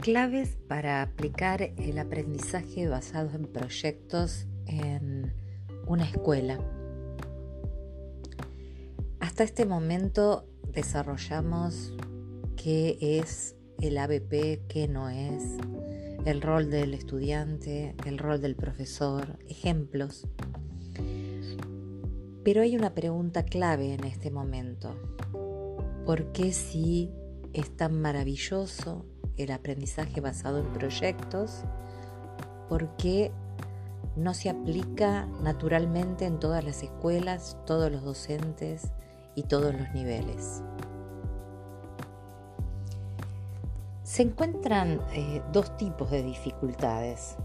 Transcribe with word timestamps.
Claves 0.00 0.56
para 0.66 1.02
aplicar 1.02 1.60
el 1.60 1.98
aprendizaje 1.98 2.88
basado 2.88 3.36
en 3.36 3.44
proyectos 3.44 4.46
en 4.64 5.34
una 5.86 6.04
escuela. 6.04 6.58
Hasta 9.20 9.44
este 9.44 9.66
momento 9.66 10.48
desarrollamos 10.72 11.94
qué 12.56 12.96
es 12.98 13.56
el 13.82 13.98
ABP, 13.98 14.66
qué 14.68 14.88
no 14.88 15.10
es, 15.10 15.58
el 16.24 16.40
rol 16.40 16.70
del 16.70 16.94
estudiante, 16.94 17.94
el 18.06 18.16
rol 18.16 18.40
del 18.40 18.56
profesor, 18.56 19.38
ejemplos. 19.48 20.26
Pero 22.42 22.62
hay 22.62 22.74
una 22.74 22.94
pregunta 22.94 23.44
clave 23.44 23.92
en 23.92 24.04
este 24.04 24.30
momento. 24.30 24.94
¿Por 26.06 26.32
qué 26.32 26.54
si 26.54 27.12
es 27.52 27.76
tan 27.76 28.00
maravilloso 28.00 29.04
el 29.42 29.52
aprendizaje 29.52 30.20
basado 30.20 30.58
en 30.58 30.66
proyectos, 30.72 31.64
porque 32.68 33.32
no 34.16 34.34
se 34.34 34.50
aplica 34.50 35.26
naturalmente 35.42 36.26
en 36.26 36.38
todas 36.38 36.64
las 36.64 36.82
escuelas, 36.82 37.56
todos 37.66 37.90
los 37.90 38.02
docentes 38.02 38.92
y 39.34 39.44
todos 39.44 39.74
los 39.74 39.90
niveles. 39.92 40.62
Se 44.02 44.22
encuentran 44.22 45.00
eh, 45.12 45.40
dos 45.52 45.76
tipos 45.76 46.10
de 46.10 46.22
dificultades, 46.22 47.36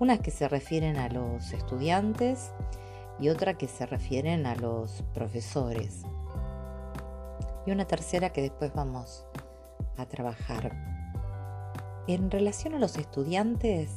unas 0.00 0.18
que 0.18 0.30
se 0.30 0.48
refieren 0.48 0.96
a 0.96 1.08
los 1.08 1.52
estudiantes 1.52 2.50
y 3.18 3.28
otra 3.28 3.54
que 3.54 3.68
se 3.68 3.86
refieren 3.86 4.46
a 4.46 4.56
los 4.56 5.04
profesores. 5.14 6.02
Y 7.66 7.70
una 7.70 7.86
tercera 7.86 8.30
que 8.30 8.42
después 8.42 8.72
vamos 8.74 9.26
a 9.96 10.06
trabajar 10.06 10.95
en 12.06 12.30
relación 12.30 12.74
a 12.74 12.78
los 12.78 12.96
estudiantes, 12.96 13.90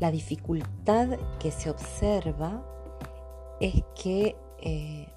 la 0.00 0.10
dificultad 0.10 1.18
que 1.38 1.50
se 1.50 1.70
observa 1.70 2.64
es 3.60 3.82
que 4.00 4.36
eh, 4.60 5.08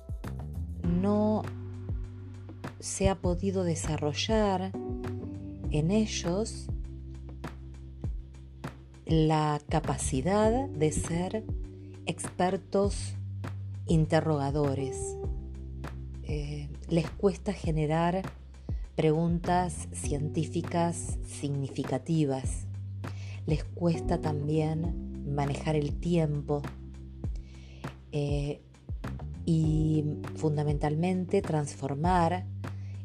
no 0.83 1.41
se 2.79 3.09
ha 3.09 3.15
podido 3.15 3.63
desarrollar 3.63 4.71
en 5.71 5.91
ellos 5.91 6.67
la 9.05 9.59
capacidad 9.69 10.69
de 10.69 10.91
ser 10.91 11.43
expertos 12.05 13.15
interrogadores. 13.87 15.17
Eh, 16.23 16.69
les 16.89 17.09
cuesta 17.11 17.53
generar 17.53 18.21
preguntas 18.95 19.89
científicas 19.91 21.19
significativas. 21.27 22.65
Les 23.45 23.63
cuesta 23.63 24.21
también 24.21 25.33
manejar 25.35 25.75
el 25.75 25.99
tiempo 25.99 26.61
eh, 28.11 28.61
y 29.45 30.05
fundamentalmente 30.35 31.41
transformar 31.41 32.45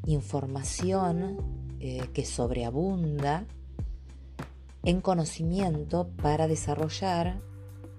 información 0.07 1.39
eh, 1.81 2.09
que 2.15 2.25
sobreabunda 2.25 3.45
en 4.85 5.01
conocimiento 5.01 6.09
para 6.23 6.47
desarrollar 6.47 7.43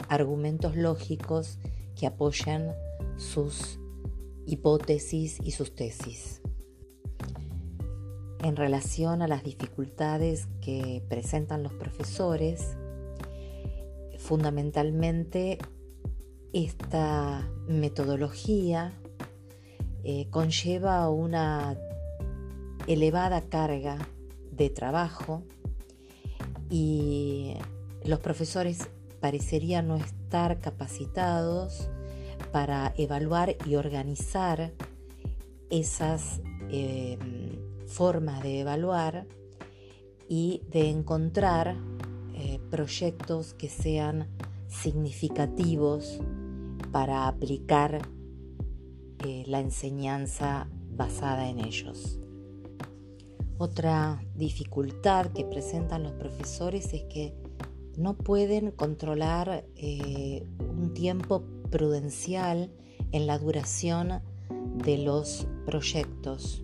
argumentos 0.08 0.76
lógicos 0.76 1.60
que 1.96 2.08
apoyan 2.08 2.72
sus 3.18 3.80
hipótesis 4.48 5.38
y 5.44 5.52
sus 5.52 5.76
tesis 5.76 6.42
en 8.44 8.56
relación 8.56 9.22
a 9.22 9.28
las 9.28 9.44
dificultades 9.44 10.48
que 10.62 11.04
presentan 11.08 11.64
los 11.64 11.74
profesores, 11.74 12.76
fundamentalmente 14.18 15.58
esta 16.54 17.50
metodología 17.68 18.94
eh, 20.04 20.28
conlleva 20.30 21.10
una 21.10 21.78
elevada 22.88 23.42
carga 23.42 23.98
de 24.52 24.70
trabajo 24.70 25.44
y 26.70 27.54
los 28.04 28.20
profesores 28.20 28.90
parecerían 29.20 29.88
no 29.88 29.98
estar 29.98 30.60
capacitados 30.60 31.90
para 32.52 32.94
evaluar 32.98 33.56
y 33.66 33.76
organizar 33.76 34.74
esas 35.70 36.42
eh, 36.70 37.18
formas 37.92 38.42
de 38.42 38.62
evaluar 38.62 39.28
y 40.28 40.62
de 40.72 40.90
encontrar 40.90 41.76
eh, 42.34 42.60
proyectos 42.70 43.54
que 43.54 43.70
sean 43.70 44.28
significativos 44.68 46.20
para 46.92 47.28
aplicar 47.28 48.02
eh, 49.20 49.44
la 49.46 49.60
enseñanza 49.60 50.68
basada 50.96 51.50
en 51.50 51.60
ellos. 51.60 52.20
Otra 53.58 54.24
dificultad 54.36 55.28
que 55.34 55.46
presentan 55.46 56.04
los 56.04 56.14
profesores 56.14 56.94
es 56.94 57.04
que 57.04 57.36
no 57.98 58.16
pueden 58.16 58.72
controlar 58.72 59.66
eh, 59.76 60.48
un 60.60 60.94
tiempo 60.94 61.44
prudencial 61.70 62.72
en 63.12 63.28
la 63.28 63.38
duración 63.38 64.22
de 64.84 64.98
los 64.98 65.48
proyectos. 65.66 66.64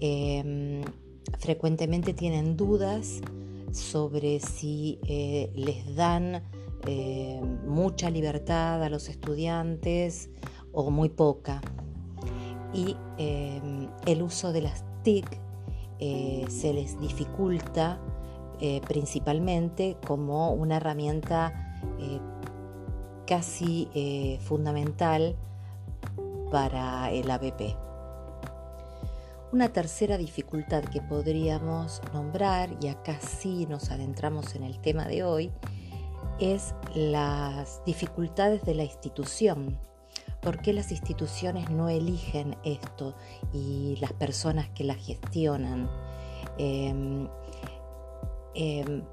Em, 0.00 0.82
frecuentemente 1.38 2.14
tienen 2.14 2.56
dudas 2.56 3.20
sobre 3.70 4.40
si 4.40 4.98
eh, 5.06 5.50
les 5.54 5.94
dan 5.96 6.42
eh, 6.86 7.40
mucha 7.66 8.10
libertad 8.10 8.82
a 8.82 8.88
los 8.88 9.08
estudiantes 9.08 10.30
o 10.72 10.90
muy 10.90 11.08
poca. 11.08 11.60
Y 12.72 12.96
em, 13.18 13.88
el 14.06 14.22
uso 14.22 14.52
de 14.52 14.62
las 14.62 14.84
TIC 15.02 15.26
eh, 15.98 16.44
se 16.48 16.72
les 16.72 17.00
dificulta 17.00 18.00
principalmente 18.88 19.98
como 20.06 20.52
una 20.52 20.76
herramienta 20.76 21.76
casi 23.26 24.38
fundamental 24.40 25.36
para 26.50 27.10
el 27.10 27.30
ABP. 27.30 27.83
Una 29.54 29.68
tercera 29.68 30.18
dificultad 30.18 30.82
que 30.82 31.00
podríamos 31.00 32.02
nombrar, 32.12 32.76
y 32.82 32.88
acá 32.88 33.20
sí 33.20 33.66
nos 33.66 33.92
adentramos 33.92 34.56
en 34.56 34.64
el 34.64 34.80
tema 34.80 35.04
de 35.04 35.22
hoy, 35.22 35.52
es 36.40 36.74
las 36.92 37.80
dificultades 37.86 38.64
de 38.64 38.74
la 38.74 38.82
institución. 38.82 39.78
¿Por 40.42 40.60
qué 40.60 40.72
las 40.72 40.90
instituciones 40.90 41.70
no 41.70 41.88
eligen 41.88 42.56
esto 42.64 43.14
y 43.52 43.96
las 44.00 44.12
personas 44.12 44.70
que 44.70 44.82
la 44.82 44.96
gestionan? 44.96 45.88
Em, 46.58 47.28
em, 48.56 49.04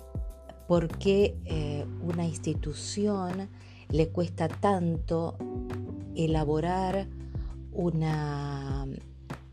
¿Por 0.68 0.88
qué 0.98 1.38
eh, 1.46 1.86
una 2.02 2.26
institución 2.26 3.48
le 3.90 4.10
cuesta 4.10 4.48
tanto 4.48 5.38
elaborar 6.16 7.08
una 7.74 8.88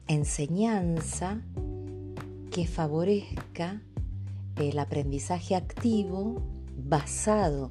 enseñanza 0.08 1.40
que 2.50 2.66
favorezca 2.66 3.80
el 4.56 4.78
aprendizaje 4.78 5.54
activo 5.54 6.42
basado 6.76 7.70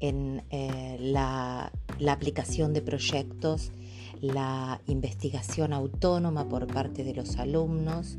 en 0.00 0.42
eh, 0.50 0.96
la, 1.00 1.72
aplicación 2.08 2.72
de 2.72 2.82
proyectos, 2.82 3.72
la 4.20 4.80
investigación 4.86 5.72
autónoma 5.72 6.48
por 6.48 6.66
parte 6.66 7.04
de 7.04 7.14
los 7.14 7.36
alumnos, 7.36 8.16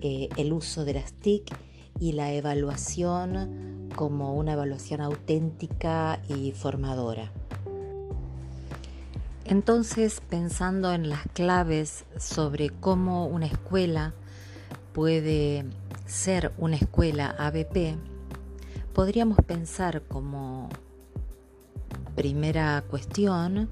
eh, 0.00 0.28
el 0.36 0.52
uso 0.52 0.84
de 0.84 0.94
las 0.94 1.12
TIC 1.12 1.54
y 2.00 2.12
la 2.12 2.32
evaluación 2.32 3.88
como 3.94 4.34
una 4.34 4.54
evaluación 4.54 5.00
auténtica 5.00 6.20
y 6.28 6.52
formadora. 6.52 7.32
Entonces, 9.44 10.20
pensando 10.28 10.92
en 10.92 11.08
las 11.08 11.22
claves 11.34 12.04
sobre 12.16 12.70
cómo 12.70 13.26
una 13.26 13.46
escuela 13.46 14.14
puede 14.92 15.64
ser 16.06 16.52
una 16.58 16.76
escuela 16.76 17.34
ABP, 17.38 17.96
podríamos 18.92 19.38
pensar 19.38 20.02
como 20.02 20.68
primera 22.14 22.84
cuestión 22.88 23.68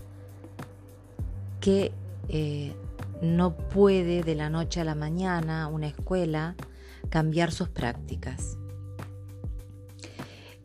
que 1.61 1.93
eh, 2.29 2.75
no 3.23 3.57
puede 3.57 4.23
de 4.23 4.35
la 4.35 4.51
noche 4.51 4.81
a 4.81 4.85
la 4.85 4.95
mañana 4.95 5.69
una 5.69 5.89
escuela 5.89 6.57
cambiar 7.11 7.53
sus 7.53 7.69
prácticas. 7.69 8.57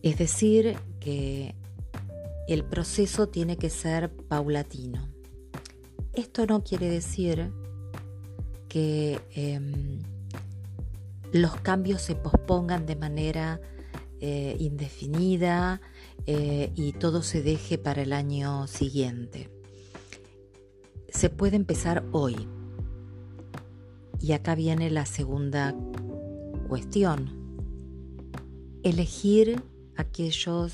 Es 0.01 0.17
decir, 0.17 0.77
que 0.99 1.55
el 2.47 2.63
proceso 2.63 3.27
tiene 3.27 3.57
que 3.57 3.69
ser 3.69 4.11
paulatino. 4.11 5.07
Esto 6.13 6.45
no 6.45 6.63
quiere 6.63 6.89
decir 6.89 7.51
que 8.69 9.19
em, 9.31 9.99
los 11.31 11.55
cambios 11.57 12.01
se 12.01 12.15
pospongan 12.15 12.85
de 12.85 12.95
manera 12.95 13.59
eh, 14.21 14.55
indefinida 14.59 15.81
eh, 16.25 16.71
y 16.75 16.93
todo 16.93 17.21
se 17.21 17.41
deje 17.41 17.77
para 17.77 18.01
el 18.01 18.13
año 18.13 18.67
siguiente. 18.67 19.49
Se 21.09 21.29
puede 21.29 21.55
empezar 21.55 22.05
hoy. 22.11 22.47
Y 24.21 24.31
acá 24.31 24.55
viene 24.55 24.89
la 24.89 25.05
segunda 25.05 25.75
cuestión. 26.67 27.29
Elegir 28.83 29.61
aquellos 29.97 30.73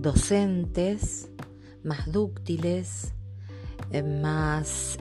docentes 0.00 1.30
más 1.82 2.10
dúctiles, 2.10 3.14
eh, 3.90 4.02
más 4.02 4.98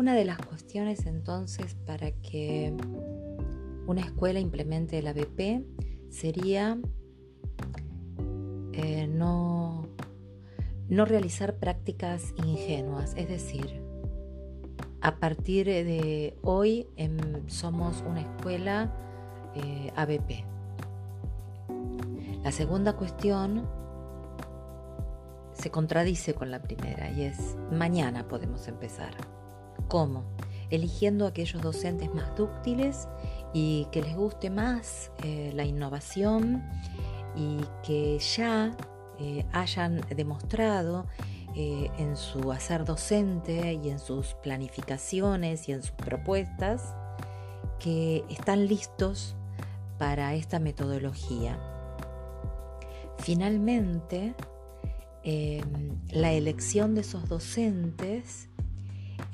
Una 0.00 0.14
de 0.14 0.24
las 0.24 0.38
cuestiones 0.38 1.04
entonces 1.04 1.74
para 1.74 2.10
que 2.10 2.74
una 3.86 4.00
escuela 4.00 4.40
implemente 4.40 4.98
el 4.98 5.06
ABP 5.08 5.62
sería 6.08 6.78
eh, 8.72 9.06
no, 9.06 9.86
no 10.88 11.04
realizar 11.04 11.56
prácticas 11.56 12.32
ingenuas, 12.38 13.12
es 13.14 13.28
decir, 13.28 13.82
a 15.02 15.16
partir 15.16 15.66
de 15.66 16.34
hoy 16.40 16.86
em, 16.96 17.46
somos 17.46 18.02
una 18.08 18.22
escuela 18.22 18.90
eh, 19.54 19.92
ABP. 19.96 20.44
La 22.42 22.52
segunda 22.52 22.94
cuestión 22.94 23.66
se 25.52 25.70
contradice 25.70 26.34
con 26.34 26.50
la 26.50 26.62
primera 26.62 27.10
y 27.10 27.22
es 27.22 27.56
mañana 27.70 28.26
podemos 28.26 28.66
empezar. 28.66 29.14
¿Cómo? 29.88 30.24
Eligiendo 30.70 31.26
aquellos 31.26 31.60
docentes 31.60 32.12
más 32.14 32.34
dúctiles 32.36 33.08
y 33.52 33.86
que 33.92 34.02
les 34.02 34.16
guste 34.16 34.50
más 34.50 35.10
eh, 35.22 35.52
la 35.54 35.64
innovación 35.64 36.64
y 37.36 37.60
que 37.82 38.18
ya 38.18 38.76
eh, 39.18 39.44
hayan 39.52 40.00
demostrado 40.16 41.06
eh, 41.54 41.90
en 41.98 42.16
su 42.16 42.52
hacer 42.52 42.84
docente 42.84 43.74
y 43.74 43.90
en 43.90 43.98
sus 43.98 44.34
planificaciones 44.34 45.68
y 45.68 45.72
en 45.72 45.82
sus 45.82 45.90
propuestas 45.90 46.94
que 47.80 48.24
están 48.28 48.66
listos 48.66 49.36
para 50.00 50.34
esta 50.34 50.58
metodología. 50.58 51.60
Finalmente, 53.18 54.34
la 56.10 56.32
elección 56.32 56.94
de 56.94 57.02
esos 57.02 57.28
docentes 57.28 58.48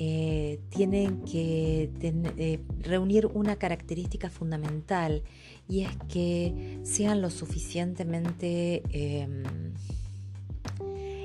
eh, 0.01 0.59
tienen 0.71 1.23
que 1.23 1.89
eh, 2.03 2.61
reunir 2.81 3.27
una 3.27 3.55
característica 3.57 4.29
fundamental 4.29 5.23
y 5.69 5.83
es 5.83 5.97
que 6.13 6.81
sean 6.83 7.23
lo 7.23 7.31
suficientemente 7.31 8.83
em, 8.91 9.45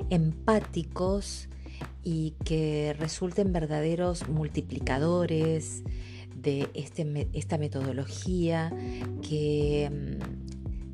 empáticos 0.08 1.48
y 2.04 2.34
que 2.44 2.94
resulten 2.96 3.52
verdaderos 3.52 4.28
multiplicadores 4.28 5.82
de 6.42 6.68
este 6.74 7.28
esta 7.32 7.58
metodología, 7.58 8.72
que 9.22 9.84
em, 9.84 10.18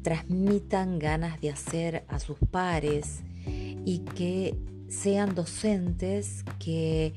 transmitan 0.03 0.99
ganas 0.99 1.41
de 1.41 1.51
hacer 1.51 2.05
a 2.09 2.19
sus 2.19 2.39
pares 2.51 3.23
y 3.85 4.01
que 4.01 4.55
sean 4.89 5.35
docentes 5.35 6.45
que 6.59 7.15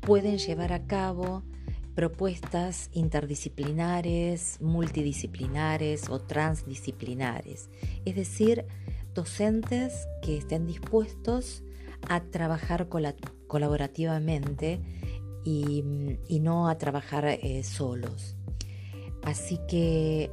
pueden 0.00 0.38
llevar 0.38 0.72
a 0.72 0.86
cabo 0.86 1.42
propuestas 1.94 2.90
interdisciplinares, 2.92 4.60
multidisciplinares 4.60 6.10
o 6.10 6.20
transdisciplinares, 6.20 7.70
es 8.04 8.16
decir, 8.16 8.66
docentes 9.14 10.08
que 10.22 10.36
estén 10.36 10.66
dispuestos 10.66 11.62
a 12.08 12.20
trabajar 12.20 12.88
colaborativamente 13.46 14.80
y, 15.44 15.82
no 16.40 16.68
a 16.68 16.78
trabajar 16.78 17.26
eh, 17.26 17.62
solos. 17.62 18.36
Así 19.22 19.58
que 19.68 20.30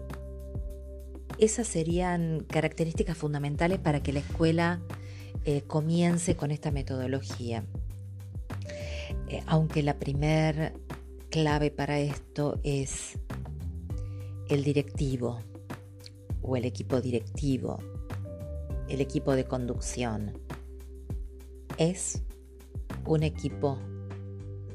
esas 1.38 1.68
serían 1.68 2.46
características 2.48 3.18
fundamentales 3.18 3.80
para 3.80 4.02
que 4.04 4.14
la 4.14 4.20
escuela 4.20 4.82
eh, 5.46 5.62
comience 5.62 6.36
con 6.36 6.52
esta 6.52 6.72
metodología. 6.72 7.64
Eh, 9.28 9.42
aunque 9.48 9.82
la 9.84 9.98
primer 9.98 10.74
clave 11.30 11.72
para 11.72 12.00
esto 12.00 12.60
es 12.64 13.18
el 14.50 14.64
directivo 14.64 15.40
o 16.42 16.58
el 16.58 16.66
equipo 16.66 17.00
directivo, 17.00 17.80
el 18.90 19.02
equipo 19.02 19.34
de 19.36 19.46
conducción. 19.46 20.34
Es 21.78 22.22
un 23.06 23.24
equipo 23.24 23.80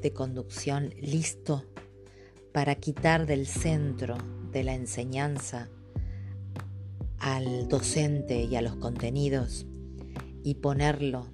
de 0.01 0.13
conducción 0.13 0.93
listo 1.01 1.65
para 2.53 2.75
quitar 2.75 3.25
del 3.25 3.47
centro 3.47 4.17
de 4.51 4.63
la 4.63 4.73
enseñanza 4.73 5.69
al 7.19 7.67
docente 7.67 8.43
y 8.43 8.55
a 8.55 8.61
los 8.61 8.75
contenidos 8.75 9.65
y 10.43 10.55
ponerlo 10.55 11.27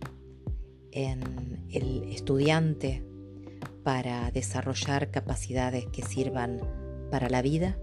en 0.92 1.66
el 1.70 2.04
estudiante 2.12 3.04
para 3.84 4.32
desarrollar 4.32 5.12
capacidades 5.12 5.86
que 5.88 6.04
sirvan 6.04 6.62
para 7.12 7.30
la 7.30 7.42
vida 7.42 7.78